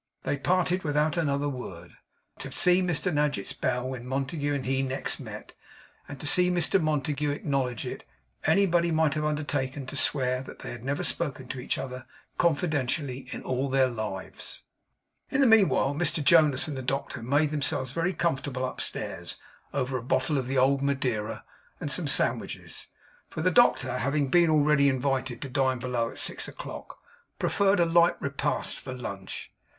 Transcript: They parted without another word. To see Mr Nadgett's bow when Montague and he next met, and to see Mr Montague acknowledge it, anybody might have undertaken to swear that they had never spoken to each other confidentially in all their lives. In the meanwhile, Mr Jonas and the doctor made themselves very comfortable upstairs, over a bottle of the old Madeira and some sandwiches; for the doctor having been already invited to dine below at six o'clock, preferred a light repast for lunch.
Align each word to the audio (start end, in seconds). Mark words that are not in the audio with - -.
They 0.23 0.35
parted 0.35 0.81
without 0.83 1.15
another 1.15 1.47
word. 1.47 1.95
To 2.39 2.51
see 2.51 2.81
Mr 2.81 3.13
Nadgett's 3.13 3.53
bow 3.53 3.85
when 3.85 4.07
Montague 4.07 4.51
and 4.51 4.65
he 4.65 4.81
next 4.81 5.19
met, 5.19 5.53
and 6.09 6.19
to 6.19 6.25
see 6.25 6.49
Mr 6.49 6.81
Montague 6.81 7.29
acknowledge 7.29 7.85
it, 7.85 8.03
anybody 8.43 8.89
might 8.89 9.13
have 9.13 9.23
undertaken 9.25 9.85
to 9.85 9.95
swear 9.95 10.41
that 10.41 10.57
they 10.57 10.71
had 10.71 10.83
never 10.83 11.03
spoken 11.03 11.47
to 11.49 11.59
each 11.59 11.77
other 11.77 12.07
confidentially 12.39 13.27
in 13.31 13.43
all 13.43 13.69
their 13.69 13.85
lives. 13.85 14.63
In 15.29 15.39
the 15.39 15.45
meanwhile, 15.45 15.93
Mr 15.93 16.23
Jonas 16.23 16.67
and 16.67 16.75
the 16.75 16.81
doctor 16.81 17.21
made 17.21 17.51
themselves 17.51 17.91
very 17.91 18.11
comfortable 18.13 18.65
upstairs, 18.65 19.37
over 19.71 19.97
a 19.97 20.01
bottle 20.01 20.39
of 20.39 20.47
the 20.47 20.57
old 20.57 20.81
Madeira 20.81 21.43
and 21.79 21.91
some 21.91 22.07
sandwiches; 22.07 22.87
for 23.29 23.43
the 23.43 23.51
doctor 23.51 23.99
having 23.99 24.29
been 24.29 24.49
already 24.49 24.89
invited 24.89 25.43
to 25.43 25.47
dine 25.49 25.77
below 25.77 26.09
at 26.09 26.17
six 26.17 26.47
o'clock, 26.47 26.97
preferred 27.37 27.79
a 27.79 27.85
light 27.85 28.19
repast 28.19 28.79
for 28.79 28.95
lunch. 28.95 29.51